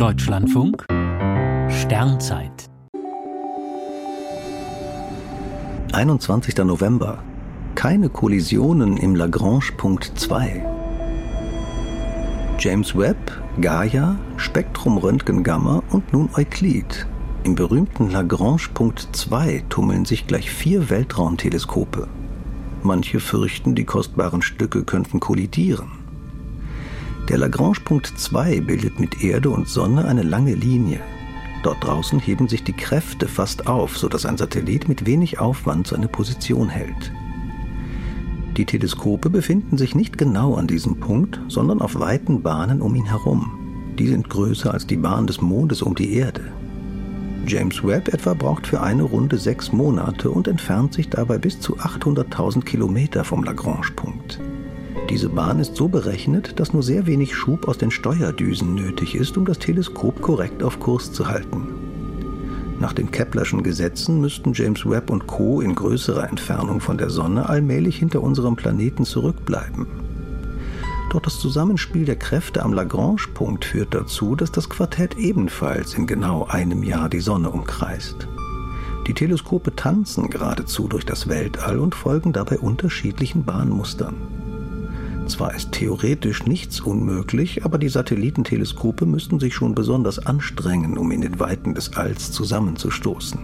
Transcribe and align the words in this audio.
Deutschlandfunk 0.00 0.86
Sternzeit 1.68 2.70
21. 5.92 6.56
November. 6.64 7.22
Keine 7.74 8.08
Kollisionen 8.08 8.96
im 8.96 9.14
Lagrange-Punkt 9.14 10.12
2. 10.14 10.64
James 12.58 12.96
Webb, 12.96 13.42
Gaia, 13.60 14.16
Spektrum-Röntgen-Gamma 14.38 15.82
und 15.90 16.10
nun 16.14 16.30
Euklid. 16.34 17.06
Im 17.44 17.54
berühmten 17.54 18.10
Lagrange-Punkt 18.10 19.06
2 19.12 19.64
tummeln 19.68 20.06
sich 20.06 20.26
gleich 20.26 20.50
vier 20.50 20.88
Weltraumteleskope. 20.88 22.08
Manche 22.82 23.20
fürchten, 23.20 23.74
die 23.74 23.84
kostbaren 23.84 24.40
Stücke 24.40 24.82
könnten 24.84 25.20
kollidieren. 25.20 25.99
Der 27.30 27.38
Lagrange-Punkt 27.38 28.18
2 28.18 28.60
bildet 28.60 28.98
mit 28.98 29.22
Erde 29.22 29.50
und 29.50 29.68
Sonne 29.68 30.04
eine 30.04 30.24
lange 30.24 30.52
Linie. 30.52 30.98
Dort 31.62 31.84
draußen 31.84 32.18
heben 32.18 32.48
sich 32.48 32.64
die 32.64 32.72
Kräfte 32.72 33.28
fast 33.28 33.68
auf, 33.68 33.96
sodass 33.96 34.26
ein 34.26 34.36
Satellit 34.36 34.88
mit 34.88 35.06
wenig 35.06 35.38
Aufwand 35.38 35.86
seine 35.86 36.08
Position 36.08 36.68
hält. 36.68 37.12
Die 38.56 38.64
Teleskope 38.64 39.30
befinden 39.30 39.78
sich 39.78 39.94
nicht 39.94 40.18
genau 40.18 40.56
an 40.56 40.66
diesem 40.66 40.98
Punkt, 40.98 41.40
sondern 41.46 41.80
auf 41.80 42.00
weiten 42.00 42.42
Bahnen 42.42 42.82
um 42.82 42.96
ihn 42.96 43.06
herum. 43.06 43.94
Die 43.96 44.08
sind 44.08 44.28
größer 44.28 44.74
als 44.74 44.88
die 44.88 44.96
Bahn 44.96 45.28
des 45.28 45.40
Mondes 45.40 45.82
um 45.82 45.94
die 45.94 46.14
Erde. 46.14 46.42
James 47.46 47.84
Webb 47.84 48.12
etwa 48.12 48.34
braucht 48.34 48.66
für 48.66 48.80
eine 48.80 49.04
Runde 49.04 49.38
sechs 49.38 49.70
Monate 49.70 50.32
und 50.32 50.48
entfernt 50.48 50.94
sich 50.94 51.08
dabei 51.08 51.38
bis 51.38 51.60
zu 51.60 51.76
800.000 51.76 52.64
Kilometer 52.64 53.22
vom 53.22 53.44
Lagrange-Punkt. 53.44 54.40
Diese 55.10 55.28
Bahn 55.28 55.58
ist 55.58 55.74
so 55.74 55.88
berechnet, 55.88 56.60
dass 56.60 56.72
nur 56.72 56.84
sehr 56.84 57.04
wenig 57.04 57.34
Schub 57.34 57.66
aus 57.66 57.78
den 57.78 57.90
Steuerdüsen 57.90 58.76
nötig 58.76 59.16
ist, 59.16 59.36
um 59.36 59.44
das 59.44 59.58
Teleskop 59.58 60.22
korrekt 60.22 60.62
auf 60.62 60.78
Kurs 60.78 61.12
zu 61.12 61.26
halten. 61.26 61.66
Nach 62.78 62.92
den 62.92 63.10
Keplerschen 63.10 63.64
Gesetzen 63.64 64.20
müssten 64.20 64.52
James 64.54 64.88
Webb 64.88 65.10
und 65.10 65.26
Co. 65.26 65.60
in 65.60 65.74
größerer 65.74 66.28
Entfernung 66.28 66.80
von 66.80 66.96
der 66.96 67.10
Sonne 67.10 67.48
allmählich 67.48 67.96
hinter 67.96 68.22
unserem 68.22 68.54
Planeten 68.54 69.04
zurückbleiben. 69.04 69.86
Doch 71.10 71.20
das 71.20 71.40
Zusammenspiel 71.40 72.04
der 72.04 72.16
Kräfte 72.16 72.62
am 72.62 72.72
Lagrange-Punkt 72.72 73.64
führt 73.64 73.92
dazu, 73.92 74.36
dass 74.36 74.52
das 74.52 74.68
Quartett 74.68 75.18
ebenfalls 75.18 75.94
in 75.94 76.06
genau 76.06 76.46
einem 76.46 76.84
Jahr 76.84 77.08
die 77.08 77.18
Sonne 77.18 77.50
umkreist. 77.50 78.28
Die 79.08 79.14
Teleskope 79.14 79.74
tanzen 79.74 80.30
geradezu 80.30 80.86
durch 80.86 81.04
das 81.04 81.28
Weltall 81.28 81.80
und 81.80 81.96
folgen 81.96 82.32
dabei 82.32 82.60
unterschiedlichen 82.60 83.44
Bahnmustern. 83.44 84.39
Zwar 85.30 85.54
ist 85.54 85.70
theoretisch 85.70 86.44
nichts 86.44 86.80
unmöglich, 86.80 87.64
aber 87.64 87.78
die 87.78 87.88
Satellitenteleskope 87.88 89.06
müssten 89.06 89.38
sich 89.38 89.54
schon 89.54 89.76
besonders 89.76 90.18
anstrengen, 90.18 90.98
um 90.98 91.12
in 91.12 91.20
den 91.20 91.38
Weiten 91.38 91.72
des 91.72 91.96
Alls 91.96 92.32
zusammenzustoßen. 92.32 93.38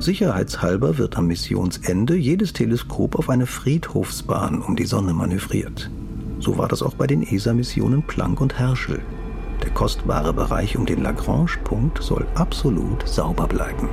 Sicherheitshalber 0.00 0.98
wird 0.98 1.16
am 1.16 1.28
Missionsende 1.28 2.16
jedes 2.16 2.52
Teleskop 2.52 3.14
auf 3.14 3.30
eine 3.30 3.46
Friedhofsbahn 3.46 4.60
um 4.60 4.74
die 4.74 4.86
Sonne 4.86 5.14
manövriert. 5.14 5.88
So 6.40 6.58
war 6.58 6.66
das 6.66 6.82
auch 6.82 6.94
bei 6.94 7.06
den 7.06 7.22
ESA-Missionen 7.22 8.02
Planck 8.02 8.40
und 8.40 8.58
Herschel. 8.58 9.00
Der 9.62 9.70
kostbare 9.70 10.32
Bereich 10.32 10.76
um 10.76 10.84
den 10.84 11.00
Lagrange-Punkt 11.00 12.02
soll 12.02 12.26
absolut 12.34 13.08
sauber 13.08 13.46
bleiben. 13.46 13.88